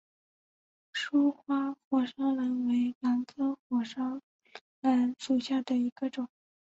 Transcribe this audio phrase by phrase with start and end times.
[0.93, 4.19] 疏花火烧兰为兰科火烧
[4.79, 6.27] 兰属下的一个种。